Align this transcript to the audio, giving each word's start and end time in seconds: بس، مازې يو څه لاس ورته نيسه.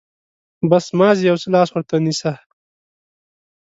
بس، 0.69 0.85
مازې 0.99 1.23
يو 1.29 1.37
څه 1.41 1.47
لاس 1.55 1.69
ورته 1.71 1.95
نيسه. 2.05 2.31